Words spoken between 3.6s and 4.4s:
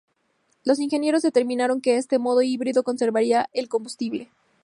combustible.